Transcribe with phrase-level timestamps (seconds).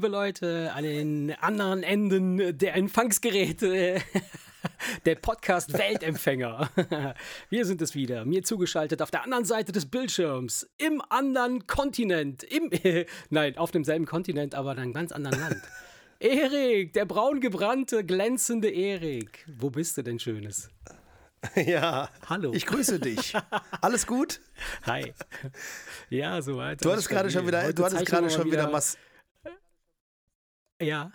[0.00, 4.00] liebe Leute an den anderen Enden der Empfangsgeräte.
[5.04, 6.70] Der Podcast Weltempfänger.
[7.50, 12.44] Wir sind es wieder, mir zugeschaltet auf der anderen Seite des Bildschirms, im anderen Kontinent,
[12.44, 12.70] im,
[13.30, 15.62] nein, auf demselben Kontinent, aber in einem ganz anderen Land.
[16.18, 19.46] Erik, der braungebrannte, glänzende Erik.
[19.58, 20.70] Wo bist du denn Schönes?
[21.56, 22.08] Ja.
[22.26, 22.52] Hallo.
[22.54, 23.34] Ich grüße dich.
[23.82, 24.40] Alles gut?
[24.84, 25.12] Hi.
[26.10, 26.84] Ja, soweit.
[26.84, 28.72] Du hattest gerade schon wieder, du hattest gerade schon wieder, wieder
[30.80, 31.12] Ja.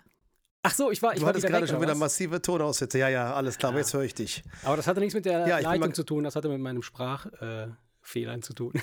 [0.62, 1.12] Ach so, ich war.
[1.12, 2.98] Ich du war hattest gerade schon wieder massive Tonaussätze.
[2.98, 3.78] Ja, ja, alles klar, ja.
[3.78, 4.42] jetzt höre ich dich.
[4.64, 8.38] Aber das hatte nichts mit der ja, Leitung zu tun, das hatte mit meinem Sprachfehlern
[8.38, 8.72] äh, zu tun.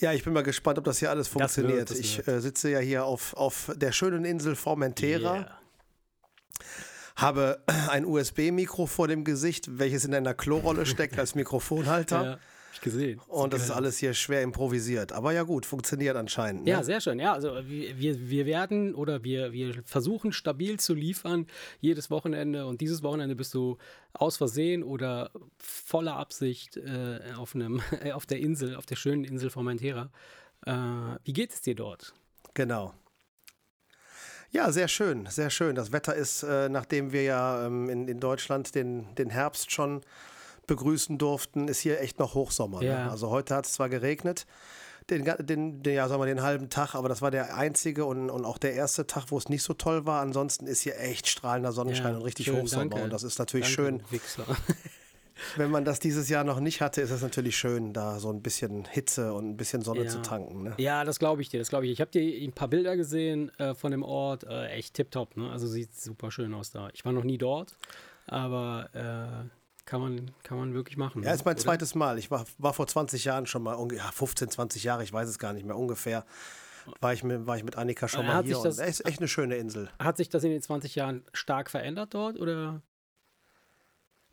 [0.00, 1.90] Ja, ich bin mal gespannt, ob das hier alles funktioniert.
[1.90, 5.34] Wird, ich äh, sitze ja hier auf, auf der schönen Insel Formentera.
[5.34, 5.60] Yeah.
[7.16, 12.24] Habe ein USB-Mikro vor dem Gesicht, welches in einer Klorolle steckt als Mikrofonhalter.
[12.24, 12.38] Ja
[12.80, 13.20] gesehen.
[13.28, 15.12] Und das ist alles hier schwer improvisiert.
[15.12, 16.64] Aber ja gut, funktioniert anscheinend.
[16.64, 16.70] Ne?
[16.70, 17.18] Ja, sehr schön.
[17.18, 21.46] Ja, also wir, wir werden oder wir, wir versuchen stabil zu liefern
[21.80, 22.66] jedes Wochenende.
[22.66, 23.78] Und dieses Wochenende bist du
[24.12, 29.24] aus Versehen oder voller Absicht äh, auf, einem, äh, auf der Insel, auf der schönen
[29.24, 30.10] Insel Formentera.
[30.66, 30.72] Äh,
[31.24, 32.14] wie geht es dir dort?
[32.54, 32.94] Genau.
[34.50, 35.74] Ja, sehr schön, sehr schön.
[35.74, 40.00] Das Wetter ist, äh, nachdem wir ja ähm, in, in Deutschland den, den Herbst schon
[40.68, 42.78] begrüßen durften, ist hier echt noch Hochsommer.
[42.78, 42.86] Ne?
[42.86, 43.04] Ja.
[43.06, 43.10] Ne?
[43.10, 44.46] Also heute hat es zwar geregnet,
[45.10, 48.30] den, den, den, ja, sagen wir, den halben Tag, aber das war der einzige und,
[48.30, 50.20] und auch der erste Tag, wo es nicht so toll war.
[50.20, 52.90] Ansonsten ist hier echt strahlender Sonnenschein ja, und richtig schön, Hochsommer.
[52.90, 53.04] Danke.
[53.04, 54.20] Und das ist natürlich danke, schön.
[55.56, 58.42] Wenn man das dieses Jahr noch nicht hatte, ist es natürlich schön, da so ein
[58.42, 60.10] bisschen Hitze und ein bisschen Sonne ja.
[60.10, 60.64] zu tanken.
[60.64, 60.74] Ne?
[60.78, 61.92] Ja, das glaube ich dir, das glaube ich.
[61.92, 65.36] Ich habe dir ein paar Bilder gesehen äh, von dem Ort, äh, echt tipptopp.
[65.36, 65.50] Ne?
[65.50, 66.90] Also sieht super schön aus da.
[66.92, 67.76] Ich war noch nie dort,
[68.26, 69.57] aber äh,
[69.88, 71.22] kann man, kann man wirklich machen.
[71.22, 71.62] Ja, ist mein oder?
[71.62, 72.18] zweites Mal.
[72.18, 75.38] Ich war, war vor 20 Jahren schon mal, ja, 15, 20 Jahre, ich weiß es
[75.38, 76.26] gar nicht mehr, ungefähr.
[77.00, 78.60] War ich mit, war ich mit Annika schon mal hier.
[78.62, 79.90] Das, ist echt eine schöne Insel.
[79.98, 82.82] Hat sich das in den 20 Jahren stark verändert dort oder?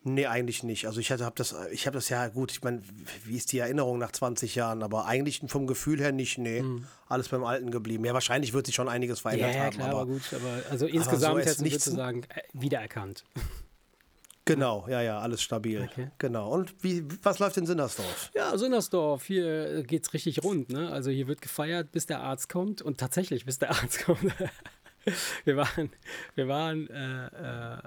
[0.02, 0.86] Nee, eigentlich nicht.
[0.86, 2.82] Also ich habe das, ich habe das ja gut, ich meine,
[3.24, 6.62] wie ist die Erinnerung nach 20 Jahren, aber eigentlich vom Gefühl her nicht, nee.
[6.62, 6.86] Mhm.
[7.08, 8.04] Alles beim Alten geblieben.
[8.04, 9.96] Ja, wahrscheinlich wird sich schon einiges verändert ja, ja, klar, haben.
[9.96, 13.24] Aber, gut, aber also insgesamt aber so hättest du sagen, äh, wiedererkannt.
[14.46, 15.82] Genau, ja, ja, alles stabil.
[15.82, 16.08] Okay.
[16.18, 16.50] Genau.
[16.50, 18.30] Und wie, was läuft in Sinnersdorf?
[18.32, 20.90] Ja, Sinnersdorf, hier geht's richtig rund, ne?
[20.92, 24.32] Also hier wird gefeiert, bis der Arzt kommt und tatsächlich, bis der Arzt kommt.
[25.44, 25.90] wir waren,
[26.36, 27.78] wir waren äh, äh,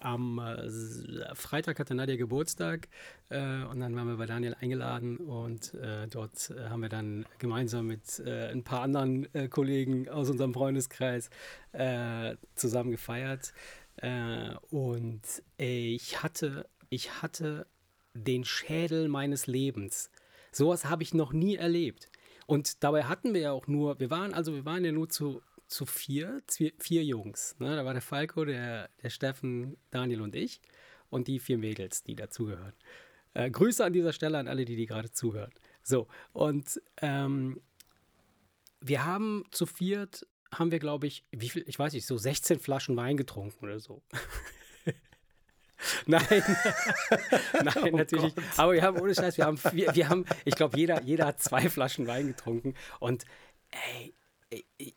[0.00, 2.88] am äh, Freitag hatte Nadja Geburtstag
[3.28, 7.26] äh, und dann waren wir bei Daniel eingeladen und äh, dort äh, haben wir dann
[7.38, 11.30] gemeinsam mit ein paar anderen Kollegen aus unserem Freundeskreis
[12.54, 13.52] zusammen gefeiert.
[13.98, 15.22] Äh, und
[15.56, 17.66] ich hatte, ich hatte
[18.14, 20.10] den Schädel meines Lebens.
[20.52, 22.10] Sowas habe ich noch nie erlebt.
[22.46, 25.42] Und dabei hatten wir ja auch nur, wir waren, also wir waren ja nur zu,
[25.66, 26.42] zu vier,
[26.78, 27.56] vier Jungs.
[27.58, 27.76] Ne?
[27.76, 30.60] Da war der Falco, der, der Steffen, Daniel und ich
[31.10, 32.72] und die vier Mädels, die dazugehören.
[33.34, 35.52] Äh, Grüße an dieser Stelle an alle, die, die gerade zuhören.
[35.82, 37.60] So, und ähm,
[38.80, 42.60] wir haben zu viert haben wir, glaube ich, wie viel, ich weiß nicht, so 16
[42.60, 44.02] Flaschen Wein getrunken oder so.
[46.06, 46.24] Nein,
[47.62, 48.34] nein, oh natürlich.
[48.34, 48.44] Gott.
[48.56, 51.40] Aber wir haben ohne Scheiß, wir haben, wir, wir haben, ich glaube, jeder, jeder hat
[51.40, 52.74] zwei Flaschen Wein getrunken.
[52.98, 53.24] Und
[53.70, 54.12] ey,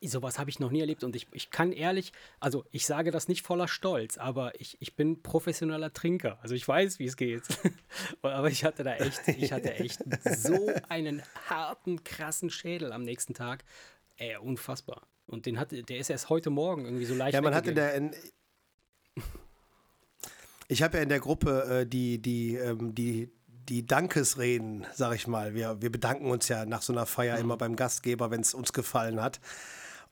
[0.03, 1.03] sowas habe ich noch nie erlebt.
[1.03, 4.95] Und ich, ich kann ehrlich, also ich sage das nicht voller Stolz, aber ich, ich
[4.95, 6.39] bin professioneller Trinker.
[6.41, 7.43] Also ich weiß, wie es geht.
[8.21, 13.33] aber ich hatte da echt, ich hatte echt so einen harten, krassen Schädel am nächsten
[13.33, 13.63] Tag.
[14.17, 15.07] Ey, unfassbar.
[15.31, 17.33] Und den hat, der ist erst heute Morgen irgendwie so leicht.
[17.33, 18.11] Ja, man hatte der in,
[20.71, 23.29] Ich habe ja in der Gruppe äh, die, die, ähm, die,
[23.67, 25.53] die Dankesreden, sag ich mal.
[25.53, 27.41] Wir, wir bedanken uns ja nach so einer Feier mhm.
[27.41, 29.41] immer beim Gastgeber, wenn es uns gefallen hat.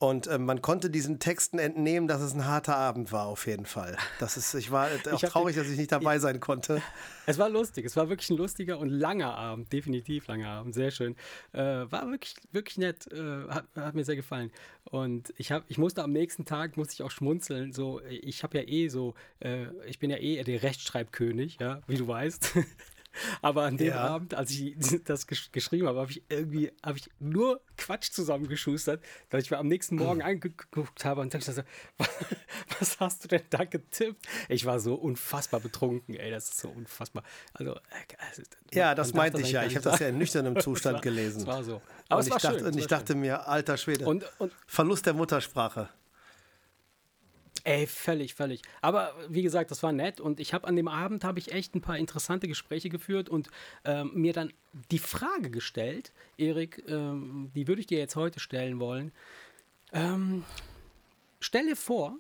[0.02, 3.66] Und äh, man konnte diesen Texten entnehmen, dass es ein harter Abend war, auf jeden
[3.66, 3.98] Fall.
[4.20, 6.82] Das ist, ich war auch ich traurig, dass ich nicht dabei sein konnte.
[7.26, 10.92] Es war lustig, es war wirklich ein lustiger und langer Abend, definitiv langer Abend, sehr
[10.92, 11.18] schön.
[11.52, 14.52] Äh, war wirklich, wirklich nett, äh, hat, hat, mir sehr gefallen.
[14.86, 18.58] Und ich, hab, ich musste am nächsten Tag, musste ich auch schmunzeln, so, ich habe
[18.58, 22.54] ja eh so, äh, ich bin ja eh der Rechtschreibkönig, ja, wie du weißt.
[23.42, 24.08] Aber an dem ja.
[24.08, 24.76] Abend, als ich
[25.06, 29.58] das gesch geschrieben habe, habe ich irgendwie hab ich nur Quatsch zusammengeschustert, dass ich mir
[29.58, 31.62] am nächsten Morgen angeguckt habe und dachte so,
[32.80, 34.28] was hast du denn da getippt?
[34.48, 37.24] Ich war so unfassbar betrunken, ey, das ist so unfassbar.
[37.54, 37.80] Also, äh,
[38.30, 39.64] also ja, das meinte ich ja.
[39.64, 41.40] Ich habe das ja in nüchternem Zustand war, gelesen.
[41.40, 41.82] Das war so.
[42.10, 45.14] Aber und ich, dachte, schön, und ich dachte mir, alter Schwede, und, und, Verlust der
[45.14, 45.90] Muttersprache.
[47.70, 48.64] Ey, völlig, völlig.
[48.82, 51.76] Aber wie gesagt, das war nett und ich habe an dem Abend habe ich echt
[51.76, 53.52] ein paar interessante Gespräche geführt und
[53.86, 54.52] ähm, mir dann
[54.90, 59.12] die Frage gestellt, Erik, ähm, die würde ich dir jetzt heute stellen wollen.
[59.94, 60.46] Ähm,
[61.40, 62.18] stell dir vor,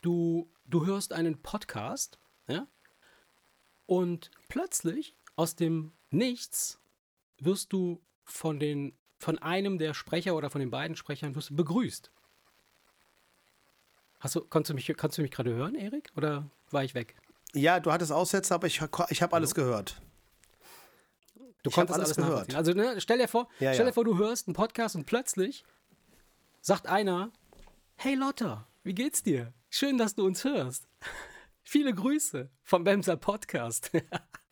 [0.00, 2.66] du, du hörst einen Podcast, ja,
[3.84, 6.80] und plötzlich aus dem Nichts
[7.36, 12.10] wirst du von den von einem der Sprecher oder von den beiden Sprechern begrüßt.
[14.20, 16.10] Hast du, kannst du mich, kannst du mich gerade hören, Erik?
[16.14, 17.16] Oder war ich weg?
[17.54, 20.00] Ja, du hattest Aussätze, aber ich, ich habe alles gehört.
[21.62, 22.54] Du ich konntest alles, alles gehört.
[22.54, 23.94] Also ne, stell dir vor, ja, stell dir ja.
[23.94, 25.64] vor, du hörst einen Podcast und plötzlich
[26.60, 27.32] sagt einer:
[27.96, 29.52] Hey Lotta, wie geht's dir?
[29.70, 30.86] Schön, dass du uns hörst.
[31.62, 33.90] Viele Grüße vom Bemser Podcast.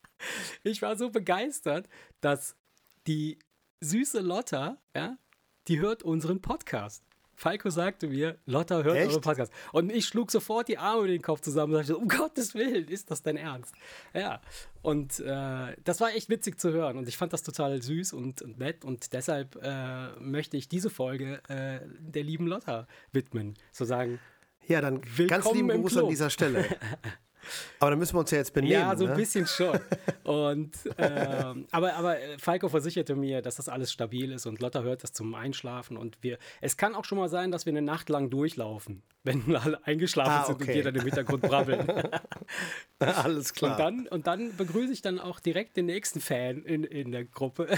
[0.65, 1.89] ich war so begeistert,
[2.21, 2.57] dass
[3.07, 3.39] die
[3.81, 5.19] süße Lotta, ja,
[5.67, 7.03] die hört unseren Podcast.
[7.39, 9.11] Falco sagte mir, Lotta hört Echt?
[9.11, 9.53] euren Podcast.
[9.71, 12.89] Und ich schlug sofort die Arme in den Kopf zusammen und sagte, um Gottes Willen,
[12.89, 13.77] ist das dein Ernst?
[14.13, 14.41] Ja,
[14.83, 18.43] und äh, das war echt witzig zu hören und ich fand das total süß und,
[18.43, 23.55] und nett und deshalb äh, möchte ich diese Folge äh, der lieben Lotta widmen.
[23.71, 24.19] So sagen,
[24.67, 26.65] ja, dann ganz lieben Gruß an dieser Stelle.
[27.81, 28.73] Aber dann müssen wir uns ja jetzt benehmen.
[28.73, 29.17] Ja, so ein ne?
[29.17, 29.79] bisschen schon.
[30.25, 35.03] Und, ähm, aber, aber Falco versicherte mir, dass das alles stabil ist und Lotta hört
[35.03, 35.97] das zum Einschlafen.
[35.97, 39.57] Und wir, es kann auch schon mal sein, dass wir eine Nacht lang durchlaufen, wenn
[39.57, 40.53] alle eingeschlafen ah, okay.
[40.53, 41.87] sind und jeder im Hintergrund brabbeln.
[42.99, 43.73] alles klar.
[43.73, 47.25] Und dann, und dann begrüße ich dann auch direkt den nächsten Fan in, in der
[47.25, 47.69] Gruppe.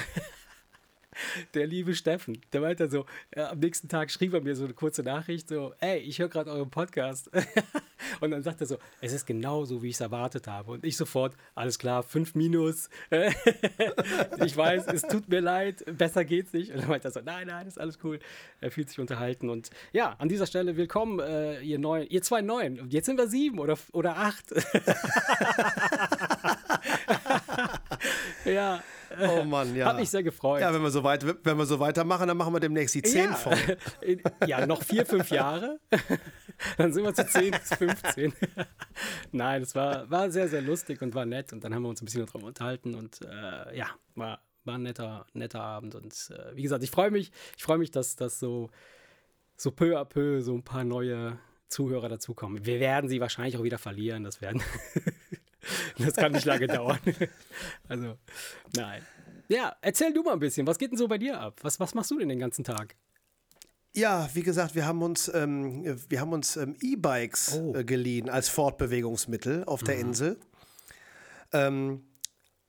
[1.55, 4.75] Der liebe Steffen, der meinte so, ja, am nächsten Tag schrieb er mir so eine
[4.75, 7.31] kurze Nachricht, so, ey, ich höre gerade euren Podcast.
[8.20, 10.72] und dann sagt er so, es ist genau so, wie ich es erwartet habe.
[10.72, 12.88] Und ich sofort, alles klar, fünf Minus.
[14.44, 16.72] ich weiß, es tut mir leid, besser geht's nicht.
[16.72, 18.19] Und dann meinte er so, nein, nein, ist alles cool.
[18.61, 19.49] Er fühlt sich unterhalten.
[19.49, 22.81] Und ja, an dieser Stelle willkommen, äh, ihr neuen, ihr zwei Neuen.
[22.81, 24.46] Und jetzt sind wir sieben oder, oder acht.
[28.44, 28.82] ja.
[29.19, 29.87] Oh Mann, ja.
[29.87, 30.61] Hat mich sehr gefreut.
[30.61, 33.25] Ja, wenn wir so, weit, wenn wir so weitermachen, dann machen wir demnächst die 10
[33.25, 33.35] ja.
[33.35, 33.57] voll.
[34.47, 35.79] Ja, noch vier, fünf Jahre.
[36.77, 38.33] Dann sind wir zu 10 bis 15.
[39.33, 41.53] Nein, es war, war sehr, sehr lustig und war nett.
[41.53, 42.95] Und dann haben wir uns ein bisschen darüber unterhalten.
[42.95, 45.95] Und äh, ja, war, war ein netter, netter Abend.
[45.95, 48.71] Und äh, wie gesagt, ich freue mich, ich freue mich, dass das so,
[49.56, 52.67] so peu à peu so ein paar neue Zuhörer dazukommen.
[52.67, 54.25] Wir werden sie wahrscheinlich auch wieder verlieren.
[54.25, 54.63] Das werden.
[55.99, 56.99] Das kann nicht lange dauern.
[57.88, 58.17] Also,
[58.76, 59.02] nein.
[59.49, 60.67] Ja, erzähl du mal ein bisschen.
[60.67, 61.58] Was geht denn so bei dir ab?
[61.62, 62.94] Was, was machst du denn den ganzen Tag?
[63.93, 67.75] Ja, wie gesagt, wir haben uns, ähm, wir haben uns ähm, E-Bikes oh.
[67.75, 70.00] äh, geliehen als Fortbewegungsmittel auf der mhm.
[70.02, 70.40] Insel.
[71.52, 72.05] Ähm,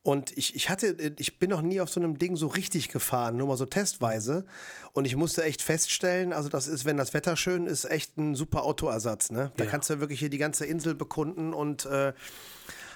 [0.04, 3.38] und ich, ich hatte, ich bin noch nie auf so einem Ding so richtig gefahren,
[3.38, 4.46] nur mal so testweise.
[4.94, 8.34] Und ich musste echt feststellen, also das ist, wenn das Wetter schön ist, echt ein
[8.34, 9.30] super Autoersatz.
[9.30, 9.52] Ne?
[9.58, 9.70] Da ja.
[9.70, 12.14] kannst du wirklich hier die ganze Insel bekunden und äh,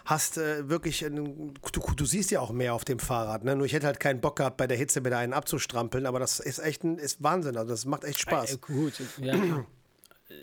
[0.05, 3.43] hast äh, wirklich, du, du, siehst ja auch mehr auf dem Fahrrad.
[3.43, 3.55] Ne?
[3.55, 6.39] Nur ich hätte halt keinen Bock gehabt, bei der Hitze mit einen abzustrampeln, aber das
[6.39, 7.57] ist echt ein ist Wahnsinn.
[7.57, 8.53] Also das macht echt Spaß.
[8.53, 9.65] Äh, gut, ja.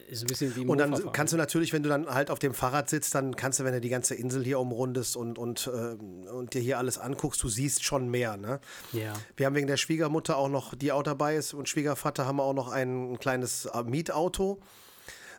[0.09, 2.55] Ist ein bisschen wie Und dann kannst du natürlich, wenn du dann halt auf dem
[2.55, 6.31] Fahrrad sitzt, dann kannst du, wenn du die ganze Insel hier umrundest und, und, äh,
[6.31, 8.37] und dir hier alles anguckst, du siehst schon mehr.
[8.37, 8.61] Ne?
[8.93, 9.15] Ja.
[9.37, 12.45] Wir haben wegen der Schwiegermutter auch noch, die auch dabei ist, und Schwiegervater haben wir
[12.45, 14.61] auch noch ein, ein kleines äh, Mietauto.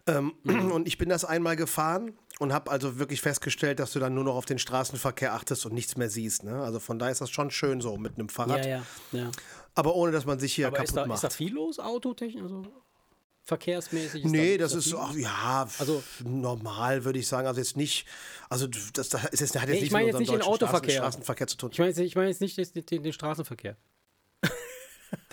[0.07, 0.71] Ähm, mhm.
[0.73, 4.23] Und ich bin das einmal gefahren und habe also wirklich festgestellt, dass du dann nur
[4.23, 6.43] noch auf den Straßenverkehr achtest und nichts mehr siehst.
[6.43, 6.61] Ne?
[6.61, 8.65] Also von daher ist das schon schön so mit einem Fahrrad.
[8.65, 9.31] Ja, ja, ja.
[9.75, 11.17] Aber ohne, dass man sich hier Aber kaputt ist da, macht.
[11.17, 12.43] Ist da viel los, autotechnisch?
[12.43, 12.63] Also
[13.43, 14.25] verkehrsmäßig?
[14.25, 17.47] Ist nee, da, das ist, ach, ja, also, normal, würde ich sagen.
[17.47, 18.07] Also jetzt nicht,
[18.49, 20.97] also das, das ist jetzt, hat jetzt nee, ich meine jetzt nicht den Autoverkehr.
[20.97, 21.69] Straßenverkehr zu tun.
[21.71, 23.77] Ich meine ich mein jetzt nicht den, den, den Straßenverkehr.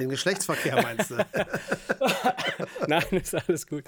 [0.01, 1.17] Den Geschlechtsverkehr meinst du?
[2.89, 3.85] Nein, ist alles gut.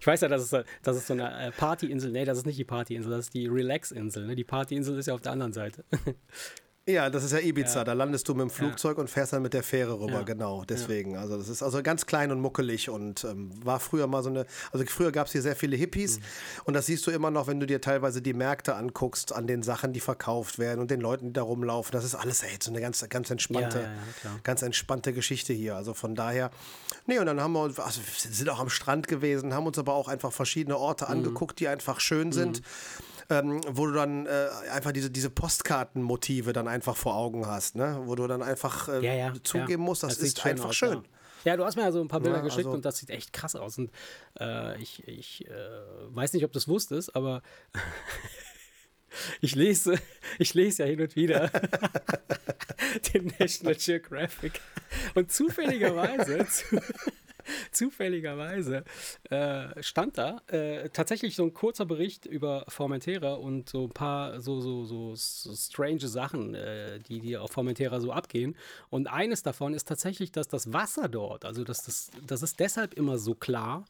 [0.00, 2.12] Ich weiß ja, dass es, das ist so eine äh, Partyinsel.
[2.12, 4.26] Nee, das ist nicht die Partyinsel, das ist die Relax-Insel.
[4.26, 4.36] Ne?
[4.36, 5.84] Die Partyinsel ist ja auf der anderen Seite.
[6.86, 7.78] Ja, das ist ja Ibiza.
[7.78, 7.84] Ja.
[7.84, 9.00] Da landest du mit dem Flugzeug ja.
[9.00, 10.22] und fährst dann mit der Fähre rüber, ja.
[10.22, 10.64] genau.
[10.64, 11.16] Deswegen.
[11.16, 14.44] Also das ist also ganz klein und muckelig und ähm, war früher mal so eine.
[14.70, 16.24] Also früher gab es hier sehr viele Hippies mhm.
[16.64, 19.62] und das siehst du immer noch, wenn du dir teilweise die Märkte anguckst, an den
[19.62, 21.92] Sachen, die verkauft werden und den Leuten, die da rumlaufen.
[21.92, 23.88] Das ist alles ey, so eine ganz, ganz entspannte,
[24.42, 25.76] ganz entspannte Geschichte hier.
[25.76, 26.50] Also von daher.
[27.06, 29.78] Nee, und dann haben wir uns, also wir sind auch am Strand gewesen, haben uns
[29.78, 31.12] aber auch einfach verschiedene Orte mhm.
[31.12, 32.60] angeguckt, die einfach schön sind.
[32.60, 37.76] Mhm ähm, wo du dann äh, einfach diese, diese Postkartenmotive dann einfach vor Augen hast,
[37.76, 38.00] ne?
[38.04, 39.78] wo du dann einfach äh, ja, ja, zugeben ja.
[39.78, 41.04] musst, das, das ist schön einfach aus, schön.
[41.44, 43.10] Ja, du hast mir ja so ein paar Bilder ja, geschickt also und das sieht
[43.10, 43.76] echt krass aus.
[43.76, 43.90] Und
[44.40, 45.52] äh, ich, ich äh,
[46.08, 47.42] weiß nicht, ob du es wusstest, aber
[49.42, 49.98] ich lese,
[50.38, 51.50] ich lese ja hin und wieder
[53.14, 54.60] den National Geographic.
[55.14, 56.80] Und zufälligerweise, zu,
[57.70, 58.84] zufälligerweise
[59.30, 64.40] äh, stand da äh, tatsächlich so ein kurzer Bericht über Formentera und so ein paar
[64.40, 68.56] so, so, so, so strange Sachen, äh, die, die auf Formentera so abgehen.
[68.90, 72.94] Und eines davon ist tatsächlich, dass das Wasser dort, also das, das, das ist deshalb
[72.94, 73.84] immer so klar,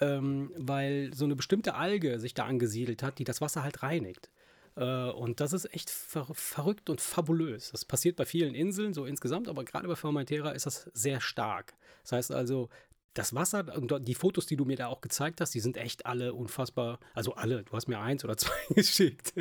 [0.00, 4.30] ähm, weil so eine bestimmte Alge sich da angesiedelt hat, die das Wasser halt reinigt.
[4.76, 7.70] Äh, und das ist echt ver verrückt und fabulös.
[7.70, 11.74] Das passiert bei vielen Inseln so insgesamt, aber gerade bei Formentera ist das sehr stark.
[12.02, 12.68] Das heißt also,
[13.14, 16.34] das Wasser, die Fotos, die du mir da auch gezeigt hast, die sind echt alle
[16.34, 16.98] unfassbar.
[17.14, 19.32] Also alle, du hast mir eins oder zwei geschickt.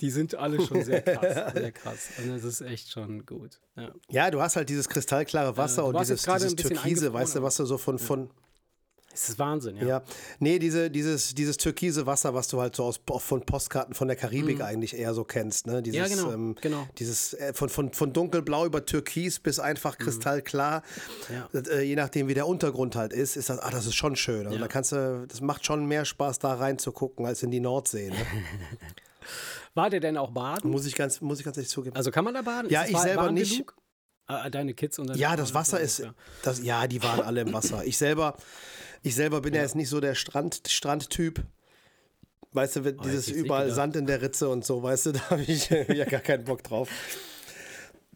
[0.00, 2.08] die sind alle schon sehr krass, sehr krass.
[2.18, 3.60] Und das ist echt schon gut.
[3.76, 7.42] Ja, ja du hast halt dieses kristallklare Wasser äh, und dieses, dieses Türkise, weißt du,
[7.42, 8.30] was du so von, von,
[9.16, 9.86] das ist Wahnsinn, ja.
[9.86, 10.02] Ja,
[10.40, 14.16] nee, diese, dieses, dieses türkise Wasser, was du halt so aus, von Postkarten von der
[14.16, 14.62] Karibik mhm.
[14.62, 15.82] eigentlich eher so kennst, ne?
[15.82, 16.86] Dieses, ja, genau, ähm, genau.
[16.98, 20.04] Dieses äh, von, von, von dunkelblau über türkis bis einfach mhm.
[20.04, 20.82] kristallklar,
[21.30, 21.60] ja.
[21.60, 24.46] äh, je nachdem wie der Untergrund halt ist, ist das, ah, das ist schon schön.
[24.46, 24.60] Also ja.
[24.60, 28.16] da kannst du, das macht schon mehr Spaß da reinzugucken als in die Nordsee, ne?
[29.74, 30.70] War der denn auch baden?
[30.70, 31.96] Muss ich ganz, muss ich ganz ehrlich zugeben.
[31.96, 32.70] Also kann man da baden?
[32.70, 33.52] Ja, ich selber nicht.
[33.52, 33.74] Genug?
[34.28, 36.02] Ah, deine Kids und Ja, das Wasser ist,
[36.42, 37.84] das, ja, die waren alle im Wasser.
[37.84, 38.36] Ich selber,
[39.02, 41.42] ich selber bin ja, ja jetzt nicht so der Strand, Strandtyp.
[42.52, 45.42] Weißt du, oh, dieses überall Sand in der Ritze und so, weißt du, da habe
[45.42, 46.88] ich ja gar keinen Bock drauf.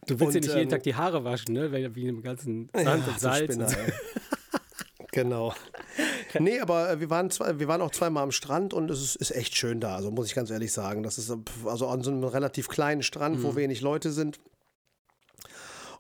[0.07, 1.95] Du willst und, ja nicht jeden ähm, Tag die Haare waschen, ne?
[1.95, 3.53] Wie im ganzen Sand ja, und Salz.
[3.53, 3.69] Spinner,
[5.13, 5.55] genau.
[6.39, 9.17] Nee, aber äh, wir waren, zwei, wir waren auch zweimal am Strand und es ist,
[9.17, 11.03] ist, echt schön da, also muss ich ganz ehrlich sagen.
[11.03, 11.33] Das ist
[11.65, 13.43] also an so einem relativ kleinen Strand, mhm.
[13.43, 14.39] wo wenig Leute sind.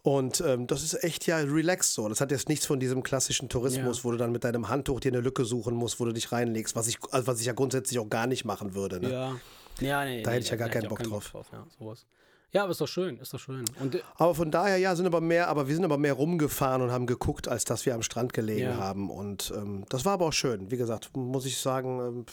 [0.02, 2.09] Und ähm, das ist echt ja relaxed so.
[2.09, 4.04] Das hat jetzt nichts von diesem klassischen Tourismus, ja.
[4.04, 6.76] wo du dann mit deinem Handtuch dir eine Lücke suchen musst, wo du dich reinlegst,
[6.76, 9.00] was ich, also was ich ja grundsätzlich auch gar nicht machen würde.
[9.00, 9.11] Ne?
[9.11, 9.37] Ja.
[9.80, 11.33] Ja, nee, da nee, hätte ich ja gar keinen Bock, keinen drauf.
[11.33, 11.52] Bock drauf.
[11.52, 12.07] Ja, sowas.
[12.52, 13.64] Ja, aber ist doch schön, ist doch schön.
[13.78, 16.83] Und, äh, aber von daher, ja, sind aber mehr, aber wir sind aber mehr rumgefahren
[16.83, 18.76] und haben geguckt, als dass wir am Strand gelegen ja.
[18.76, 19.09] haben.
[19.09, 20.71] Und ähm, das war aber auch schön.
[20.71, 22.26] Wie gesagt, muss ich sagen, ähm,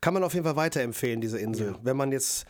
[0.00, 1.68] kann man auf jeden Fall weiterempfehlen, diese Insel.
[1.68, 1.78] Ja.
[1.82, 2.46] Wenn man jetzt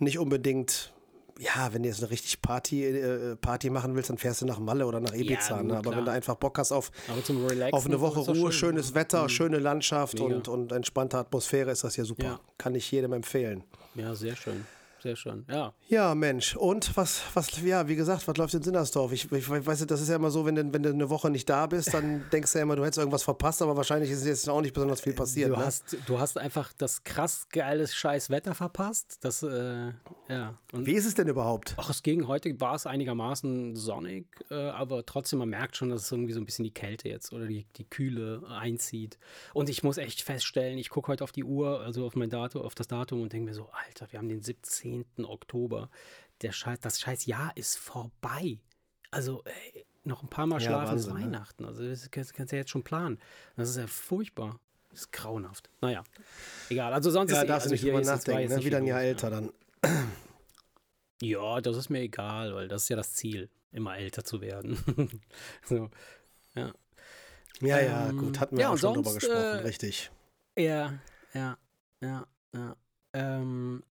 [0.00, 0.92] nicht unbedingt
[1.38, 4.58] ja, wenn du jetzt eine richtig Party, äh, Party machen willst, dann fährst du nach
[4.58, 5.56] Malle oder nach Ibiza.
[5.56, 5.76] Ja, ne?
[5.78, 6.90] Aber wenn du einfach Bock hast auf,
[7.72, 8.94] auf eine Woche Ruhe, schön, schönes ja.
[8.96, 9.28] Wetter, mhm.
[9.28, 12.24] schöne Landschaft und, und entspannte Atmosphäre, ist das ja super.
[12.24, 12.40] Ja.
[12.58, 13.64] Kann ich jedem empfehlen.
[13.94, 14.64] Ja, sehr schön
[15.04, 15.74] sehr schön, ja.
[15.88, 16.56] Ja, Mensch.
[16.56, 19.12] Und was, was, ja, wie gesagt, was läuft in Sinnersdorf?
[19.12, 21.46] Ich, ich weiß, das ist ja immer so, wenn du, wenn du eine Woche nicht
[21.50, 24.48] da bist, dann denkst du ja immer, du hättest irgendwas verpasst, aber wahrscheinlich ist jetzt
[24.48, 25.50] auch nicht besonders viel passiert.
[25.50, 25.66] Du, ne?
[25.66, 29.18] hast, du hast einfach das krass geiles scheiß Wetter verpasst.
[29.20, 29.92] Das, äh,
[30.30, 30.58] ja.
[30.72, 31.74] Und wie ist es denn überhaupt?
[31.76, 36.06] Ach, es ging heute, war es einigermaßen sonnig, äh, aber trotzdem, man merkt schon, dass
[36.06, 39.18] es irgendwie so ein bisschen die Kälte jetzt oder die, die Kühle einzieht.
[39.52, 42.62] Und ich muss echt feststellen, ich gucke heute auf die Uhr, also auf mein Datum,
[42.62, 44.93] auf das Datum und denke mir so, Alter, wir haben den 17.
[45.16, 45.24] 10.
[45.24, 45.90] Oktober.
[46.42, 48.58] Der Scheiß, das scheiß Jahr ist vorbei.
[49.10, 51.14] Also ey, noch ein paar Mal ja, schlafen ist ne?
[51.14, 51.64] Weihnachten.
[51.64, 53.18] Also das kannst, kannst du ja jetzt schon planen.
[53.56, 54.58] Das ist ja furchtbar.
[54.90, 55.70] Das ist grauenhaft.
[55.80, 56.04] Naja,
[56.68, 56.92] egal.
[56.92, 58.54] Also sonst ja, ist darfst also nicht drüber nachdenken.
[58.54, 58.64] Ne?
[58.64, 59.52] Wieder ein Jahr älter dann.
[61.22, 64.76] Ja, das ist mir egal, weil das ist ja das Ziel, immer älter zu werden.
[65.64, 65.88] so,
[66.54, 66.72] ja.
[67.60, 70.10] Ja, ja, ähm, gut, hatten wir ja, auch schon sonst, drüber gesprochen, äh, richtig.
[70.58, 70.98] Ja,
[71.32, 71.56] ja,
[72.00, 72.76] ja, ja.
[73.12, 73.84] Ähm,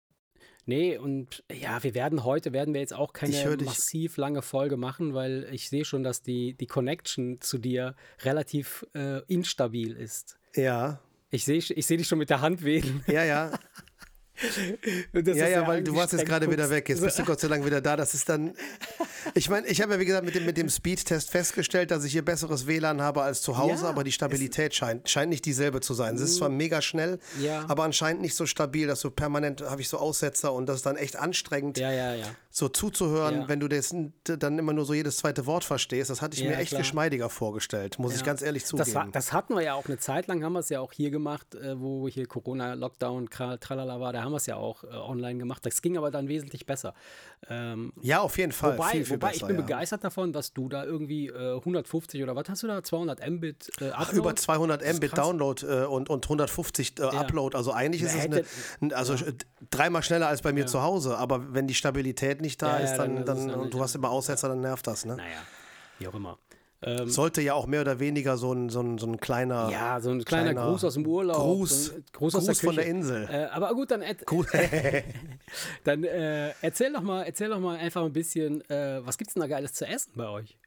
[0.65, 5.13] Nee, und ja, wir werden heute, werden wir jetzt auch keine massiv lange Folge machen,
[5.13, 10.39] weil ich sehe schon, dass die, die Connection zu dir relativ äh, instabil ist.
[10.55, 11.01] Ja.
[11.31, 13.03] Ich sehe ich seh dich schon mit der Hand wählen.
[13.07, 13.59] Ja, ja.
[15.13, 16.89] ja, ja, weil du warst jetzt gerade wieder weg.
[16.89, 17.97] Jetzt bist du Gott sei Dank wieder da.
[17.97, 18.55] Das ist dann.
[19.35, 22.13] Ich meine, ich habe ja wie gesagt mit dem, mit dem Speedtest festgestellt, dass ich
[22.13, 25.81] hier besseres WLAN habe als zu Hause, ja, aber die Stabilität scheint, scheint nicht dieselbe
[25.81, 26.17] zu sein.
[26.17, 27.65] Es ist zwar mega schnell, ja.
[27.69, 30.87] aber anscheinend nicht so stabil, dass du permanent habe ich so Aussetzer und das ist
[30.87, 31.79] dann echt anstrengend.
[31.79, 33.49] Ja, ja, ja so zuzuhören, ja.
[33.49, 33.95] wenn du das
[34.25, 36.11] dann immer nur so jedes zweite Wort verstehst.
[36.11, 36.83] Das hatte ich ja, mir echt klar.
[36.83, 38.19] geschmeidiger vorgestellt, muss ja.
[38.19, 38.85] ich ganz ehrlich zugeben.
[38.85, 40.93] Das, war, das, hatten wir ja auch eine Zeit lang, haben wir es ja auch
[40.93, 44.85] hier gemacht, äh, wo hier Corona, Lockdown, tralala war, da haben wir es ja auch
[44.85, 45.65] äh, online gemacht.
[45.65, 46.93] Das ging aber dann wesentlich besser.
[47.49, 48.75] Ähm, ja, auf jeden Fall.
[48.77, 52.23] Wobei, viel, viel wobei besser, ich bin begeistert davon, dass du da irgendwie äh, 150
[52.23, 53.97] oder was hast du da, 200 Mbit äh, Upload?
[53.97, 57.57] Ach, über 200 Mbit Download äh, und, und 150 äh, Upload.
[57.57, 58.21] Also eigentlich ist es
[58.81, 59.15] eine, also
[59.71, 63.25] dreimal schneller als bei mir zu Hause, aber wenn die Stabilität nicht da ist, dann
[63.25, 65.17] dann, dann und du hast immer Aussetzer, dann nervt das, ne?
[65.17, 65.39] Naja,
[65.99, 66.39] wie auch immer.
[66.85, 69.71] Ähm, Sollte ja auch mehr oder weniger so ein, so ein, so ein kleiner.
[69.71, 71.37] Ja, so ein kleiner, kleiner Gruß aus dem Urlaub.
[71.37, 73.29] Gruß, so Gruß, Gruß der von der Insel.
[73.31, 74.03] Äh, aber gut, dann,
[75.85, 79.41] dann äh, erzähl, doch mal, erzähl doch mal einfach ein bisschen, äh, was es denn
[79.41, 80.59] da Geiles zu essen bei euch?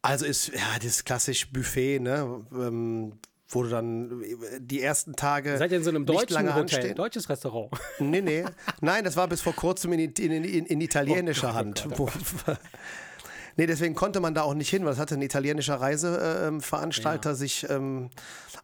[0.00, 2.46] Also ist, ja, das klassisch Buffet, ne?
[2.52, 4.24] Ähm, wo du dann
[4.58, 5.58] die ersten Tage.
[5.58, 6.94] Seid ihr in so einem deutschen Hotel, anstehen.
[6.94, 7.70] deutsches Restaurant?
[7.98, 8.44] Nee, nee.
[8.80, 11.86] Nein, das war bis vor kurzem in, in, in, in italienischer oh, Hand.
[11.90, 12.12] Oh Gott,
[12.48, 12.52] oh.
[13.56, 17.36] Nee, deswegen konnte man da auch nicht hin, weil es hatte ein italienischer Reiseveranstalter ja.
[17.36, 18.10] sich ähm,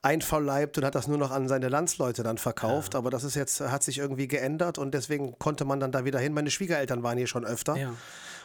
[0.03, 2.95] einverleibt und hat das nur noch an seine Landsleute dann verkauft.
[2.95, 2.99] Ja.
[2.99, 6.19] Aber das ist jetzt, hat sich irgendwie geändert und deswegen konnte man dann da wieder
[6.19, 6.33] hin.
[6.33, 7.77] Meine Schwiegereltern waren hier schon öfter.
[7.77, 7.93] Ja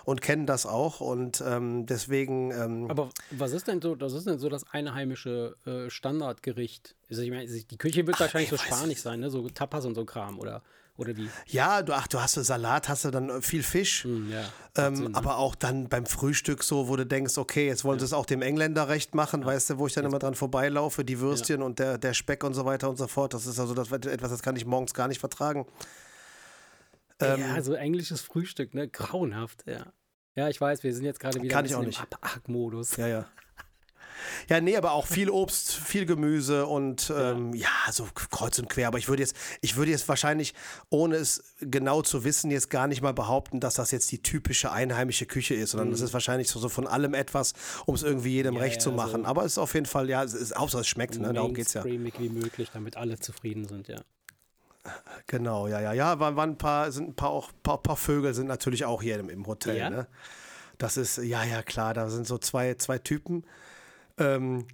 [0.06, 2.52] und kennen das auch und ähm, deswegen.
[2.52, 6.96] Ähm, Aber was ist denn so, das ist denn so das einheimische äh, Standardgericht?
[7.10, 9.30] Also ich meine, die Küche wird Ach, wahrscheinlich so spanisch sein, ne?
[9.30, 10.62] So Tapas und so Kram, oder?
[10.98, 11.30] Oder wie?
[11.48, 14.06] Ja, du, ach, du hast Salat, hast du dann viel Fisch.
[14.06, 14.44] Mm, ja,
[14.78, 18.00] ähm, Sinn, aber auch dann beim Frühstück so, wo du denkst, okay, jetzt wollen ja.
[18.00, 19.48] sie es auch dem Engländer recht machen, ja.
[19.48, 22.54] weißt du, wo ich dann immer dran vorbeilaufe, die Würstchen und der, der Speck und
[22.54, 23.34] so weiter und so fort.
[23.34, 25.66] Das ist also das, etwas, das kann ich morgens gar nicht vertragen.
[27.20, 28.88] Ähm, ja, so englisches Frühstück, ne?
[28.88, 29.94] Grauenhaft, ja.
[30.36, 32.02] Ja, ich weiß, wir sind jetzt gerade wieder kann ich auch nicht.
[32.46, 33.26] im modus Ja, ja.
[34.50, 37.68] Ja, nee, aber auch viel Obst, viel Gemüse und ähm, ja.
[37.86, 37.92] ja.
[37.92, 38.88] so kreuz und quer.
[38.88, 40.54] Aber ich würde jetzt, ich würde jetzt wahrscheinlich,
[40.90, 44.72] ohne es genau zu wissen, jetzt gar nicht mal behaupten, dass das jetzt die typische
[44.72, 46.06] einheimische Küche ist, sondern es mhm.
[46.06, 47.54] ist wahrscheinlich so, so, von allem etwas,
[47.86, 49.24] um es irgendwie jedem ja, recht ja, zu machen.
[49.24, 51.34] So aber es ist auf jeden Fall, ja, es ist, Hauptsache es schmeckt, ne?
[51.34, 51.84] darum geht es ja.
[51.84, 51.98] wie
[52.30, 54.02] möglich, damit alle zufrieden sind, ja.
[55.28, 58.34] Genau, ja, ja, ja, waren, waren ein paar, sind ein paar auch paar, paar Vögel
[58.34, 59.90] sind natürlich auch hier im, im Hotel, ja?
[59.90, 60.08] ne?
[60.78, 63.46] Das ist, ja, ja, klar, da sind so zwei, zwei Typen.
[64.18, 64.68] Ähm,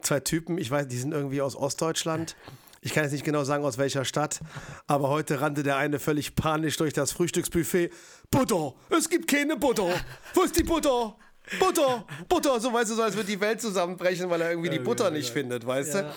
[0.00, 2.36] zwei Typen, ich weiß, die sind irgendwie aus Ostdeutschland.
[2.82, 4.40] Ich kann jetzt nicht genau sagen, aus welcher Stadt,
[4.86, 7.90] aber heute rannte der eine völlig panisch durch das Frühstücksbuffet.
[8.30, 8.74] Butter!
[8.88, 9.92] Es gibt keine Butter!
[10.34, 11.14] Wo ist die Butter?
[11.58, 12.06] Butter!
[12.28, 12.58] Butter!
[12.58, 15.30] So weißt du, so als würde die Welt zusammenbrechen, weil er irgendwie die Butter nicht
[15.30, 16.12] findet, weißt du?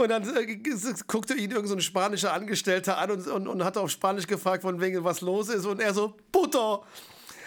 [0.00, 0.56] Und dann äh,
[1.06, 4.80] guckte ihn irgendein so spanischer Angestellter an und, und, und hat auf Spanisch gefragt, von
[4.80, 5.66] wegen was los ist.
[5.66, 6.82] Und er so, Butter!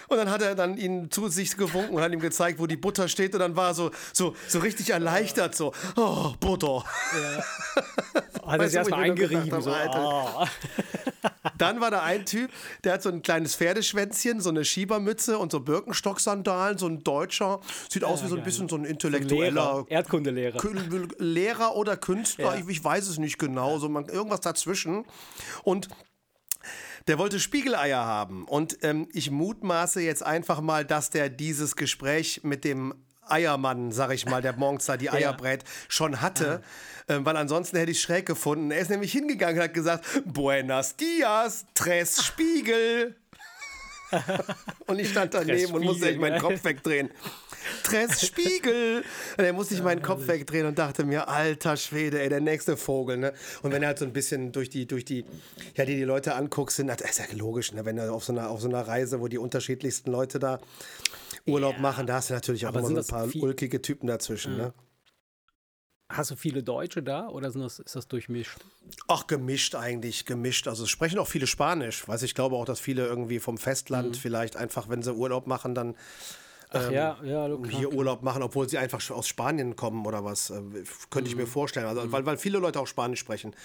[0.07, 2.77] Und dann hat er dann ihn zu sich gewunken und hat ihm gezeigt, wo die
[2.77, 3.33] Butter steht.
[3.33, 6.83] Und dann war er so, so, so richtig erleichtert, so, oh, Butter.
[7.13, 7.43] Ja.
[8.45, 9.61] Hat er sich erstmal eingerieben.
[9.61, 10.45] So, oh.
[11.57, 12.51] Dann war da ein Typ,
[12.83, 17.59] der hat so ein kleines Pferdeschwänzchen, so eine Schiebermütze und so Birkenstock-Sandalen, so ein Deutscher.
[17.89, 19.85] Sieht aus wie so ein bisschen so ein intellektueller.
[19.87, 20.59] Erdkundelehrer.
[21.19, 22.61] Lehrer oder Künstler, ja.
[22.61, 25.05] ich, ich, weiß es nicht genau, so man, irgendwas dazwischen.
[25.63, 25.89] Und
[27.07, 28.45] der wollte Spiegeleier haben.
[28.45, 32.93] Und ähm, ich mutmaße jetzt einfach mal, dass der dieses Gespräch mit dem
[33.27, 35.31] Eiermann, sag ich mal, der morgens da die Eier ja.
[35.31, 36.61] brät, schon hatte.
[37.07, 38.71] Ähm, weil ansonsten hätte ich es schräg gefunden.
[38.71, 43.15] Er ist nämlich hingegangen und hat gesagt: Buenos dias, Tres Spiegel.
[44.87, 47.09] und ich stand daneben und musste echt meinen Kopf wegdrehen.
[47.83, 49.03] Tres Spiegel.
[49.37, 52.77] Und er musste ich meinen Kopf wegdrehen und dachte mir, alter Schwede, ey, der nächste
[52.77, 53.33] Vogel, ne?
[53.61, 55.25] Und wenn er halt so ein bisschen durch die, durch die,
[55.75, 57.85] ja, die die Leute anguckst, sind, das ist ja logisch, ne?
[57.85, 60.59] Wenn er auf so einer, auf so einer Reise, wo die unterschiedlichsten Leute da
[61.45, 61.81] Urlaub ja.
[61.81, 64.65] machen, da hast du natürlich auch Aber immer so ein paar ulkige Typen dazwischen, ja.
[64.65, 64.73] ne?
[66.13, 68.57] Hast du viele Deutsche da oder das, ist das durchmischt?
[69.07, 70.67] Ach, gemischt eigentlich, gemischt.
[70.67, 72.07] Also es sprechen auch viele Spanisch.
[72.07, 74.13] Weiß ich glaube auch, dass viele irgendwie vom Festland mhm.
[74.13, 75.95] vielleicht einfach, wenn sie Urlaub machen, dann
[76.73, 77.93] ähm, ja, ja, hier.
[77.93, 80.49] Urlaub machen, obwohl sie einfach aus Spanien kommen oder was.
[80.49, 80.61] Äh,
[81.09, 81.47] könnte ich mir mhm.
[81.47, 81.85] vorstellen.
[81.85, 82.11] Also, mhm.
[82.11, 83.55] weil, weil viele Leute auch Spanisch sprechen.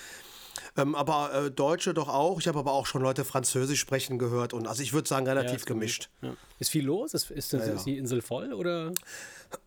[0.79, 2.41] Ähm, aber äh, Deutsche doch auch.
[2.41, 4.53] Ich habe aber auch schon Leute Französisch sprechen gehört.
[4.53, 6.09] Und also ich würde sagen, relativ ja, gemischt.
[6.23, 6.35] Ja.
[6.59, 7.15] Ist viel los?
[7.15, 8.93] Ist, ist, ist, ist, die Insel voll oder?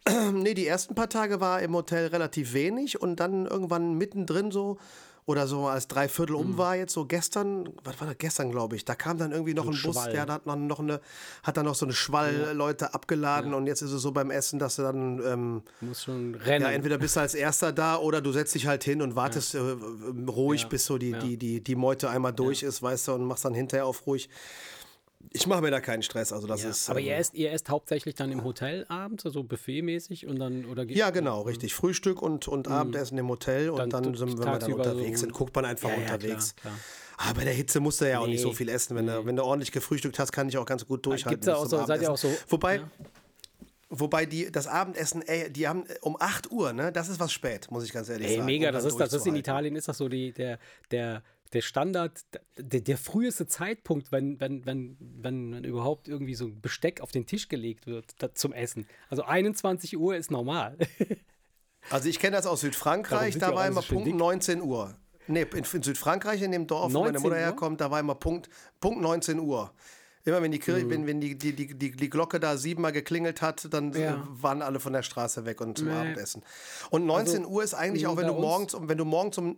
[0.34, 4.78] nee, die ersten paar Tage war im Hotel relativ wenig und dann irgendwann mittendrin so
[5.26, 6.58] oder so als drei Viertel um mhm.
[6.58, 9.68] war jetzt so gestern, was war das gestern, glaube ich, da kam dann irgendwie noch
[9.68, 11.00] ein, ein Bus, der hat noch, noch eine,
[11.44, 12.52] hat dann noch so eine Schwall ja.
[12.52, 13.58] Leute abgeladen ja.
[13.58, 16.66] und jetzt ist es so beim Essen, dass du dann ähm, musst schon rennen.
[16.66, 19.54] Ja, entweder bist du als Erster da oder du setzt dich halt hin und wartest
[19.54, 19.62] ja.
[19.62, 19.76] äh,
[20.28, 23.46] ruhig, bis so die, die, die, die Meute einmal durch ist, weißt du, und machst
[23.46, 24.30] dann hinterher auf ruhig.
[25.34, 26.90] Ich mache mir da keinen Stress, also das ja, ist.
[26.90, 30.66] Aber ähm, ihr esst, ihr esst hauptsächlich dann im Hotel abends, also buffetmäßig und dann
[30.66, 31.74] oder Ja, genau, richtig.
[31.74, 32.74] Frühstück und, und mhm.
[32.74, 35.66] Abendessen im Hotel und dann, dann sind, wenn wir dann unterwegs so sind, guckt man
[35.66, 36.56] einfach ja, unterwegs.
[36.58, 36.80] Ja, klar, klar.
[37.18, 38.96] Aber bei der Hitze musst du ja auch nee, nicht so viel essen.
[38.96, 39.12] Wenn, nee.
[39.12, 41.40] du, wenn du ordentlich gefrühstückt hast, kann ich auch ganz gut durchhalten.
[41.40, 42.30] Gibt's da auch so, seid ihr auch so?
[42.48, 42.82] Wobei.
[43.94, 46.94] Wobei die, das Abendessen, ey, die haben äh, um 8 Uhr, ne?
[46.94, 48.46] Das ist was spät, muss ich ganz ehrlich ey, sagen.
[48.46, 50.60] Mega, um das ist das ist in Italien ist das so die, der,
[50.92, 52.24] der der Standard,
[52.58, 57.26] der, der früheste Zeitpunkt, wenn, wenn, wenn, wenn, überhaupt irgendwie so ein Besteck auf den
[57.26, 58.88] Tisch gelegt wird da, zum Essen.
[59.10, 60.78] Also 21 Uhr ist normal.
[61.90, 64.16] also ich kenne das aus Südfrankreich, da war immer Punkt dick?
[64.16, 64.96] 19 Uhr.
[65.28, 67.42] Nee, in, in, Südfrankreich, in dem Dorf, wo meine Mutter Uhr?
[67.42, 69.74] herkommt, da war immer Punkt, Punkt 19 Uhr.
[70.24, 70.90] Immer wenn die Kirche, mhm.
[70.92, 74.26] wenn, wenn die, die, die, die, Glocke da siebenmal geklingelt hat, dann ja.
[74.30, 75.94] waren alle von der Straße weg und zum nee.
[75.94, 76.44] Abendessen.
[76.92, 79.58] Und 19 also, Uhr ist eigentlich auch, wenn du morgens, wenn du morgens um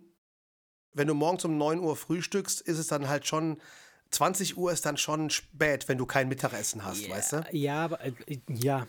[0.94, 3.58] wenn du morgens um 9 Uhr frühstückst, ist es dann halt schon
[4.14, 7.46] 20 Uhr ist dann schon spät, wenn du kein Mittagessen hast, yeah, weißt du?
[7.52, 8.14] Ja, aber, äh,
[8.48, 8.88] ja,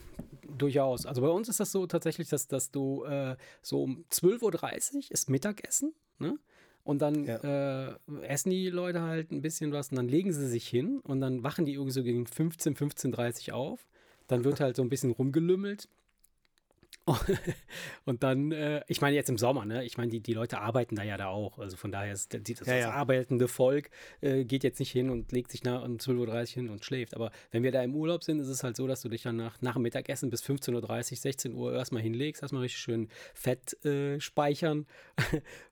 [0.56, 1.06] durchaus.
[1.06, 5.02] Also bei uns ist das so tatsächlich, dass, dass du äh, so um 12.30 Uhr
[5.08, 6.38] ist Mittagessen, ne?
[6.84, 7.88] Und dann ja.
[7.88, 11.22] äh, essen die Leute halt ein bisschen was und dann legen sie sich hin und
[11.22, 13.86] dann wachen die irgendwie so gegen 15, 15.30 Uhr auf.
[14.26, 15.88] dann wird halt so ein bisschen rumgelümmelt.
[18.04, 19.84] Und dann, äh, ich meine jetzt im Sommer, ne?
[19.84, 21.58] Ich meine, die, die Leute arbeiten da ja da auch.
[21.58, 22.90] Also von daher ist die, das, ja, ja.
[22.92, 23.90] arbeitende Volk
[24.22, 27.14] äh, geht jetzt nicht hin und legt sich nach um 12.30 Uhr hin und schläft.
[27.14, 29.36] Aber wenn wir da im Urlaub sind, ist es halt so, dass du dich dann
[29.36, 33.84] nach, nach dem Mittagessen bis 15.30 Uhr, 16 Uhr erstmal hinlegst, erstmal richtig schön Fett
[33.84, 34.86] äh, speichern.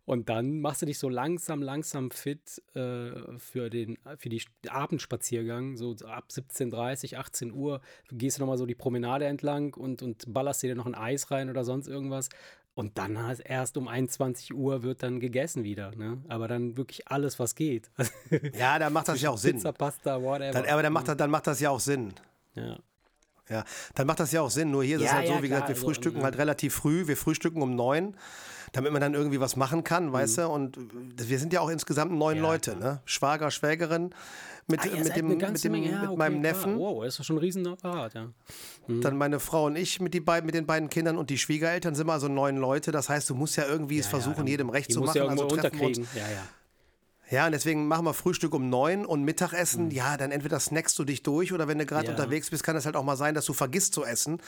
[0.04, 5.76] Und dann machst du dich so langsam, langsam fit äh, für, den, für die Abendspaziergang.
[5.76, 10.62] So ab 17.30 18 Uhr gehst du nochmal so die Promenade entlang und, und ballerst
[10.62, 12.30] dir noch ein Eis rein oder sonst irgendwas.
[12.74, 15.94] Und dann erst um 21 Uhr wird dann gegessen wieder.
[15.94, 16.22] Ne?
[16.28, 17.90] Aber dann wirklich alles, was geht.
[18.58, 19.56] Ja, dann macht das ja auch Sinn.
[19.56, 20.52] Pizza, Pasta, whatever.
[20.52, 22.14] Dann, aber dann macht, das, dann macht das ja auch Sinn.
[22.54, 22.78] Ja.
[23.48, 24.70] Ja, dann macht das ja auch Sinn.
[24.70, 26.24] Nur hier ist ja, es halt ja, so, wie klar, gesagt, wir also, frühstücken also,
[26.24, 27.06] halt relativ früh.
[27.06, 28.16] Wir frühstücken um neun,
[28.72, 30.12] damit man dann irgendwie was machen kann, mhm.
[30.12, 30.48] weißt du?
[30.48, 30.76] Und
[31.16, 32.92] wir sind ja auch insgesamt neun ja, Leute, klar.
[32.94, 33.00] ne?
[33.04, 34.14] Schwager, Schwägerin
[34.66, 36.76] mit, ah, mit, dem, mit, dem, ja, mit okay, meinem Neffen.
[36.76, 36.94] Klar.
[36.94, 38.28] Wow, das ist schon ein Riesenapparat, ja.
[38.86, 39.00] Mhm.
[39.00, 41.94] Dann meine Frau und ich mit, die beiden, mit den beiden Kindern und die Schwiegereltern
[41.94, 42.92] sind wir also neun Leute.
[42.92, 45.16] Das heißt, du musst ja irgendwie es versuchen, jedem recht zu machen.
[45.16, 45.98] Ja also treffen uns.
[46.14, 46.42] Ja, ja.
[47.30, 49.90] Ja, und deswegen machen wir Frühstück um neun und Mittagessen, mhm.
[49.90, 52.10] ja, dann entweder snackst du dich durch oder wenn du gerade ja.
[52.10, 54.38] unterwegs bist, kann es halt auch mal sein, dass du vergisst zu essen,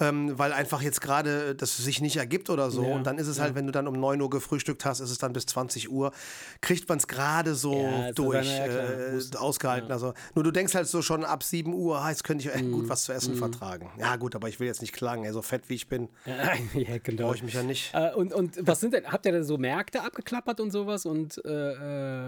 [0.00, 2.84] ähm, weil einfach jetzt gerade das sich nicht ergibt oder so.
[2.84, 2.94] Ja.
[2.94, 5.18] Und dann ist es halt, wenn du dann um neun Uhr gefrühstückt hast, ist es
[5.18, 6.12] dann bis 20 Uhr,
[6.60, 9.92] kriegt man es gerade so durch, äh, ausgehalten.
[9.92, 12.64] Also, nur du denkst halt so schon ab 7 Uhr, ah, jetzt könnte ich echt
[12.64, 12.72] mhm.
[12.72, 13.38] gut was zu essen mhm.
[13.38, 13.90] vertragen.
[13.98, 16.98] Ja, gut, aber ich will jetzt nicht klagen, ey, so fett wie ich bin, ja,
[17.02, 17.24] genau.
[17.24, 17.92] brauche ich mich ja nicht.
[17.92, 21.44] Äh, und, und was sind denn, habt ihr denn so Märkte abgeklappert und sowas und
[21.44, 22.21] äh äh,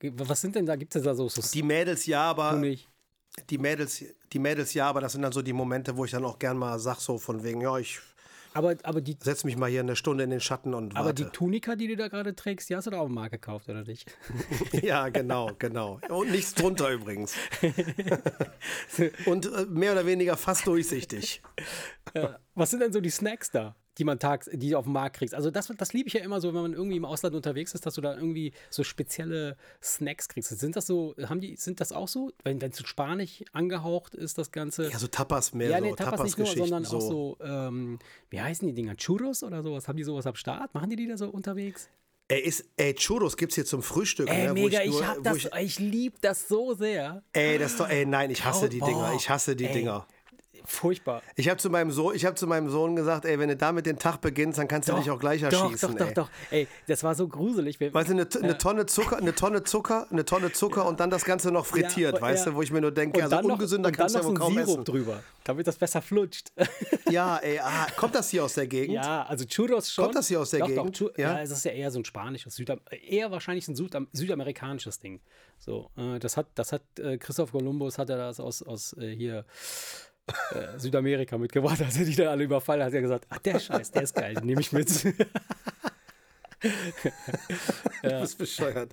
[0.00, 0.76] was sind denn da?
[0.76, 2.60] Gibt es da so, so Die Mädels ja, aber.
[3.48, 6.24] Die Mädels, die Mädels ja, aber das sind dann so die Momente, wo ich dann
[6.24, 7.98] auch gern mal sag, so von wegen, ja, ich
[8.54, 9.16] aber, aber die.
[9.20, 11.00] Setz mich mal hier eine Stunde in den Schatten und warte.
[11.00, 13.68] Aber die Tunika, die du da gerade trägst, die hast du da auch mal gekauft,
[13.68, 14.14] oder nicht?
[14.72, 16.00] ja, genau, genau.
[16.08, 17.34] Und nichts drunter übrigens.
[19.26, 21.42] und äh, mehr oder weniger fast durchsichtig.
[22.14, 22.38] Ja.
[22.54, 23.74] Was sind denn so die Snacks da?
[23.98, 25.34] Die man tags, die du auf dem Markt kriegst.
[25.34, 27.84] Also das, das liebe ich ja immer so, wenn man irgendwie im Ausland unterwegs ist,
[27.84, 30.48] dass du da irgendwie so spezielle Snacks kriegst.
[30.58, 34.38] Sind das so, haben die, sind das auch so, wenn es zu Spanisch angehaucht ist,
[34.38, 34.90] das Ganze?
[34.90, 36.96] Ja, so Tapas mehr ja, nee, so, Tapas, Tapas nicht nur, sondern so.
[36.96, 37.98] auch so, ähm,
[38.30, 38.96] wie heißen die Dinger?
[38.96, 39.88] Churros oder sowas?
[39.88, 40.74] Haben die sowas am Start?
[40.74, 41.88] Machen die die da so unterwegs?
[42.28, 44.30] Ey, ist, ey, Churros gibt's hier zum Frühstück.
[44.30, 47.22] Ey, ne, mega, ich, nur, ich hab das, ich, ich lieb das so sehr.
[47.34, 50.06] Ey, das doch, ey, nein, ich hasse oh, die Dinger, ich hasse die ey, Dinger
[50.64, 51.22] furchtbar.
[51.36, 53.98] Ich habe zu, meinem so hab zu meinem Sohn gesagt, ey, wenn du damit den
[53.98, 55.92] Tag beginnst, dann kannst du dich auch gleich erschießen.
[55.92, 56.14] Doch, doch, ey.
[56.14, 56.30] doch, doch.
[56.50, 57.80] Ey, das war so gruselig.
[57.80, 60.88] Weißt du, eine, eine Tonne Zucker, eine Tonne Zucker, eine Tonne Zucker ja.
[60.88, 62.52] und dann das Ganze noch frittiert, ja, weißt ja.
[62.52, 64.68] du, wo ich mir nur denke, also ungesünder noch, kannst du ja wohl kaum Sirup
[64.68, 64.84] essen.
[64.84, 66.52] drüber, damit das besser flutscht.
[67.10, 68.94] Ja, ey, ah, kommt das hier aus der Gegend?
[68.94, 70.04] Ja, also Churros schon.
[70.04, 70.98] Kommt das hier aus der doch, Gegend?
[70.98, 74.98] Doch, ja, es ist ja eher so ein spanisches, Südam eher wahrscheinlich ein Südam südamerikanisches
[74.98, 75.20] Ding.
[75.58, 79.14] So, äh, das hat, das hat äh, Christoph Kolumbus hat er das aus, aus äh,
[79.14, 79.44] hier
[80.26, 83.58] äh, Südamerika mitgebracht, als er die dann alle überfallen hat, hat er gesagt, ach der
[83.58, 84.88] Scheiß, der ist geil, den nehme ich mit.
[88.02, 88.92] Du bist bescheuert.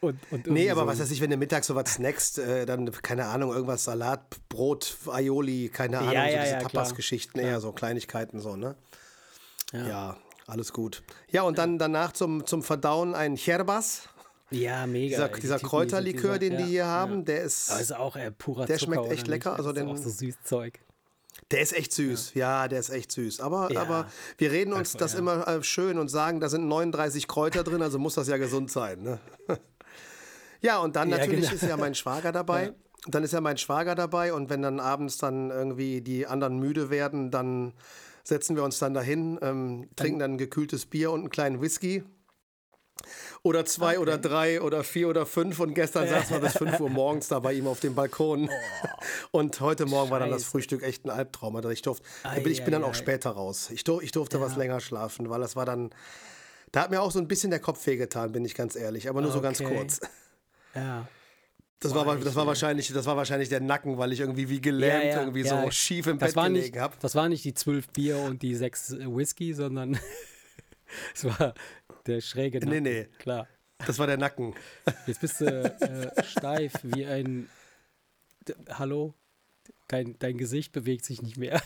[0.00, 2.64] Und, und nee, aber so was weiß ich, wenn du mittags so was snackst, äh,
[2.64, 7.38] dann, keine Ahnung, irgendwas Salat, Brot, Aioli, keine Ahnung, ja, so ja, diese ja, Tapas-Geschichten,
[7.38, 8.76] eher so Kleinigkeiten so, ne?
[9.72, 9.88] Ja.
[9.88, 10.16] ja.
[10.46, 11.02] alles gut.
[11.30, 14.08] Ja, und dann danach zum, zum Verdauen ein Cherbas.
[14.50, 15.28] Ja, mega.
[15.28, 17.22] Dieser, dieser Kräuterlikör, den die hier haben, ja.
[17.22, 17.70] der ist.
[17.70, 19.56] Aber ist auch äh, purer Der Zucker, schmeckt echt lecker.
[19.56, 20.80] Also den, ist auch so süß Zeug.
[21.50, 23.40] Der ist echt süß, ja, ja der ist echt süß.
[23.40, 23.80] Aber, ja.
[23.80, 24.06] aber
[24.38, 27.98] wir reden uns das immer äh, schön und sagen, da sind 39 Kräuter drin, also
[27.98, 29.02] muss das ja gesund sein.
[29.02, 29.18] Ne?
[30.60, 31.54] ja, und dann natürlich genau.
[31.54, 32.72] ist ja mein Schwager dabei.
[33.06, 36.90] Dann ist ja mein Schwager dabei und wenn dann abends dann irgendwie die anderen müde
[36.90, 37.72] werden, dann
[38.24, 42.04] setzen wir uns dann dahin, ähm, trinken dann ein gekühltes Bier und einen kleinen Whisky
[43.42, 43.98] oder zwei okay.
[43.98, 47.38] oder drei oder vier oder fünf und gestern saß man bis fünf Uhr morgens da
[47.40, 48.48] bei ihm auf dem Balkon.
[48.48, 49.38] Oh.
[49.38, 50.10] Und heute Morgen Scheiße.
[50.10, 51.56] war dann das Frühstück echt ein Albtraum.
[51.56, 53.70] Also ich, durfte, ai, ich bin dann auch später raus.
[53.70, 54.42] Ich, ich durfte ja.
[54.42, 55.90] was länger schlafen, weil das war dann,
[56.72, 59.20] da hat mir auch so ein bisschen der Kopf wehgetan, bin ich ganz ehrlich, aber
[59.20, 59.38] nur okay.
[59.38, 60.00] so ganz kurz.
[60.74, 61.06] Ja.
[61.80, 65.04] Das, war, das, war wahrscheinlich, das war wahrscheinlich der Nacken, weil ich irgendwie wie gelähmt,
[65.04, 65.62] ja, ja, irgendwie ja.
[65.62, 66.94] so schief im Bett gelegen habe.
[67.00, 69.98] Das war nicht die zwölf Bier und die sechs Whisky, sondern
[71.14, 71.54] es war
[72.06, 72.70] der schräge Nacken.
[72.70, 73.04] Nee, nee.
[73.18, 73.48] Klar.
[73.86, 74.54] Das war der Nacken.
[75.06, 77.48] Jetzt bist du äh, steif wie ein.
[78.46, 79.14] D Hallo?
[79.88, 81.60] Dein, dein Gesicht bewegt sich nicht mehr.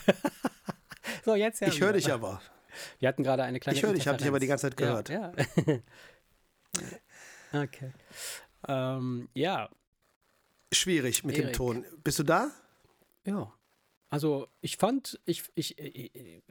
[1.25, 1.67] so, jetzt ja.
[1.67, 2.41] Ich höre dich aber.
[2.99, 3.77] Wir hatten gerade eine kleine.
[3.77, 5.09] Ich höre dich, ich habe dich aber die ganze Zeit gehört.
[5.09, 5.31] Ja.
[7.53, 7.61] ja.
[7.63, 7.91] okay.
[8.67, 9.69] Ähm, ja.
[10.73, 11.51] Schwierig mit Erik.
[11.51, 11.85] dem Ton.
[12.03, 12.49] Bist du da?
[13.25, 13.53] Ja.
[14.09, 15.75] Also ich fand, ich, ich,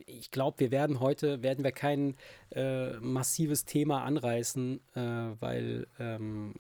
[0.07, 2.17] ich glaube, wir werden heute, werden wir kein
[2.51, 5.01] äh, massives Thema anreißen, äh,
[5.41, 6.55] weil ähm,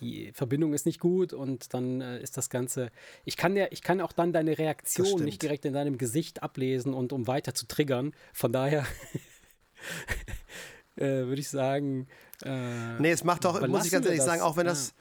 [0.00, 2.90] die Verbindung ist nicht gut und dann äh, ist das Ganze.
[3.24, 6.94] Ich kann ja, ich kann auch dann deine Reaktion nicht direkt in deinem Gesicht ablesen
[6.94, 8.12] und um weiter zu triggern.
[8.32, 8.86] Von daher
[10.96, 12.08] äh, würde ich sagen.
[12.42, 14.94] Äh, nee, es macht doch, muss ich ganz ehrlich sagen, auch wenn das.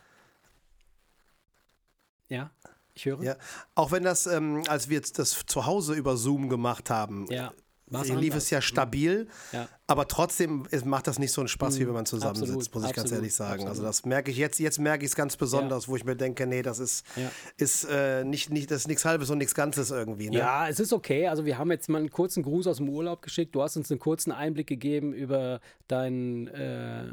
[2.27, 2.51] Ja.
[2.99, 3.23] Ich höre.
[3.23, 3.35] Ja,
[3.75, 7.53] auch wenn das, ähm, als wir das zu Hause über Zoom gemacht haben, ja.
[7.91, 9.67] War's lief es ja stabil, ja.
[9.87, 11.79] aber trotzdem macht das nicht so einen Spaß, mhm.
[11.79, 12.75] wie wenn man zusammensitzt, Absolut.
[12.75, 12.95] muss ich Absolut.
[12.95, 13.51] ganz ehrlich sagen.
[13.53, 13.69] Absolut.
[13.69, 15.89] Also das merke ich jetzt, jetzt merke ich es ganz besonders, ja.
[15.89, 17.31] wo ich mir denke, nee, das ist, ja.
[17.57, 20.29] ist äh, nicht, nicht, das ist nichts Halbes und nichts Ganzes irgendwie.
[20.29, 20.37] Ne?
[20.37, 21.27] Ja, es ist okay.
[21.27, 23.55] Also wir haben jetzt mal einen kurzen Gruß aus dem Urlaub geschickt.
[23.55, 27.05] Du hast uns einen kurzen Einblick gegeben über dein, äh,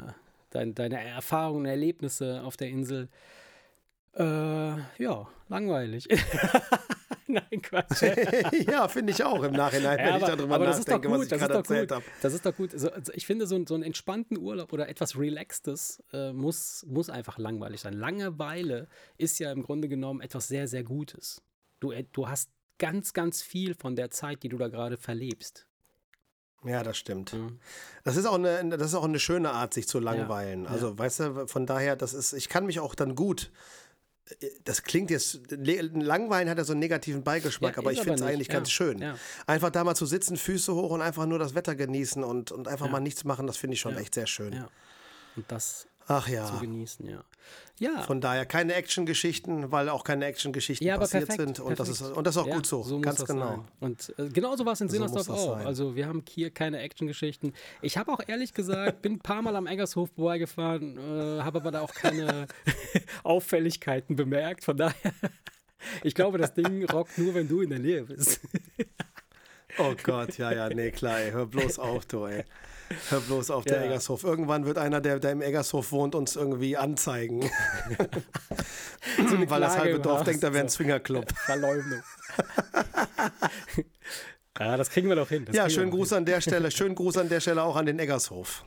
[0.51, 3.09] dein, deine Erfahrungen und Erlebnisse auf der Insel.
[4.17, 6.07] Äh, ja, langweilig.
[7.27, 8.01] Nein, Quatsch.
[8.67, 11.37] ja, finde ich auch im Nachhinein, wenn ja, aber, ich darüber nachdenke, gut, was ich
[11.37, 12.03] gerade erzählt habe.
[12.21, 12.73] Das ist doch gut.
[12.73, 17.09] Also, also ich finde, so, so einen entspannten Urlaub oder etwas Relaxtes äh, muss, muss
[17.09, 17.93] einfach langweilig sein.
[17.93, 21.41] Langeweile ist ja im Grunde genommen etwas sehr, sehr Gutes.
[21.79, 22.49] Du, äh, du hast
[22.79, 25.67] ganz, ganz viel von der Zeit, die du da gerade verlebst.
[26.63, 27.33] Ja, das stimmt.
[27.33, 27.59] Mhm.
[28.03, 30.63] Das ist auch eine, das ist auch eine schöne Art, sich zu langweilen.
[30.63, 30.97] Ja, also, ja.
[30.97, 33.51] weißt du, von daher, das ist, ich kann mich auch dann gut
[34.65, 38.21] das klingt jetzt, Langweilen hat ja so einen negativen Beigeschmack, ja, aber ich finde es
[38.21, 38.55] eigentlich ja.
[38.55, 38.99] ganz schön.
[38.99, 39.15] Ja.
[39.45, 42.67] Einfach da mal zu sitzen, Füße hoch und einfach nur das Wetter genießen und, und
[42.67, 44.65] einfach mal nichts machen, das finde ich schon echt sehr schön.
[45.35, 46.45] Und das Ach ja.
[46.45, 47.23] zu genießen, ja.
[47.79, 48.01] Ja.
[48.01, 51.59] Von daher keine Actiongeschichten, weil auch keine Actiongeschichten ja, passiert perfekt, sind.
[51.59, 53.49] Und das, ist, und das ist auch ja, gut so, so ganz genau.
[53.49, 53.63] Sein.
[53.81, 55.57] Und äh, genauso war es in Sinnersdorf so auch.
[55.57, 55.67] Sein.
[55.67, 57.53] Also wir haben hier keine Actiongeschichten.
[57.83, 61.71] Ich habe auch ehrlich gesagt, bin ein paar Mal am Eggershof vorbeigefahren, äh, habe aber
[61.71, 62.47] da auch keine
[63.23, 64.63] Auffälligkeiten bemerkt.
[64.63, 65.13] Von daher,
[66.03, 68.39] ich glaube, das Ding rockt nur, wenn du in der Nähe bist.
[69.79, 72.43] oh Gott, ja, ja, nee, klar, ey, hör bloß auf, du, ey.
[73.09, 73.85] Hör bloß auf, der ja.
[73.85, 74.23] Eggershof.
[74.23, 77.41] Irgendwann wird einer, der, der im Eggershof wohnt, uns irgendwie anzeigen.
[79.29, 81.25] so Weil das halbe Dorf denkt, da wäre ein Swingerclub.
[81.45, 82.01] Verleumdung.
[84.59, 85.45] ja, das kriegen wir doch hin.
[85.45, 86.19] Das ja, schönen Gruß hin.
[86.19, 86.71] an der Stelle.
[86.71, 88.63] Schönen Gruß an der Stelle auch an den Eggershof.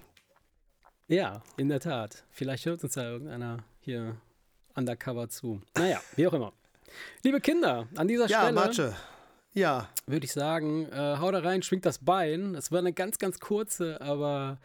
[1.08, 2.24] Ja, in der Tat.
[2.30, 4.16] Vielleicht hört uns da irgendeiner hier
[4.74, 5.60] undercover zu.
[5.76, 6.52] Naja, wie auch immer.
[7.22, 8.56] Liebe Kinder, an dieser ja, Stelle.
[8.56, 8.96] Ja, Matsche.
[9.52, 9.88] Ja.
[10.06, 12.54] Würde ich sagen, äh, hau da rein, schwingt das Bein.
[12.54, 14.58] Es war eine ganz, ganz kurze, aber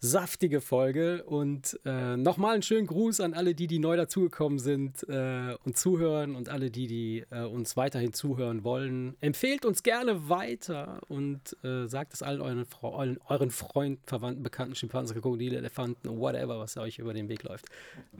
[0.00, 1.24] saftige Folge.
[1.24, 5.76] Und äh, nochmal einen schönen Gruß an alle, die, die neu dazugekommen sind äh, und
[5.76, 9.16] zuhören und alle, die, die äh, uns weiterhin zuhören wollen.
[9.20, 14.74] Empfehlt uns gerne weiter und äh, sagt es allen euren, euren, euren Freunden, Verwandten, Bekannten,
[14.74, 17.66] Schimpansen, Krokodile, Elefanten, whatever, was euch über den Weg läuft.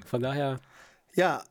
[0.04, 0.60] Von daher.
[1.14, 1.44] Ja,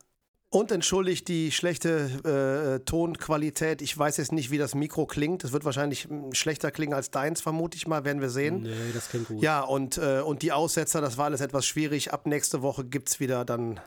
[0.55, 3.81] und entschuldigt die schlechte äh, Tonqualität.
[3.81, 5.43] Ich weiß jetzt nicht, wie das Mikro klingt.
[5.43, 8.61] Es wird wahrscheinlich hm, schlechter klingen als deins, vermute ich mal, werden wir sehen.
[8.61, 9.41] Nee, das klingt gut.
[9.41, 12.13] Ja, und, äh, und die Aussetzer, das war alles etwas schwierig.
[12.13, 13.81] Ab nächste Woche gibt es wieder dann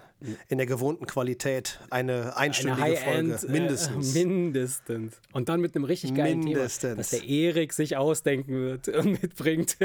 [0.48, 3.46] in der gewohnten Qualität eine einstündige eine Folge.
[3.46, 4.14] Äh, mindestens.
[4.14, 5.20] Äh, mindestens.
[5.32, 6.80] Und dann mit einem richtig geilen mindestens.
[6.82, 9.78] Thema, das der Erik sich ausdenken wird und mitbringt.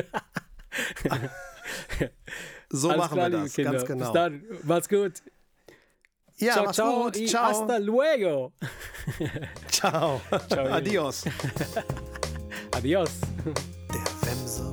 [2.69, 4.03] so Alles machen klar, wir das, ganz genau.
[4.03, 4.43] Bis dann.
[4.63, 5.13] Macht's gut.
[6.37, 7.27] Ja, ciao, ciao, gut.
[7.27, 7.49] ciao.
[7.49, 8.53] Hasta luego.
[9.69, 10.21] ciao.
[10.49, 11.23] ciao Adios.
[12.71, 13.11] Adios.
[13.91, 14.72] Der Wemse.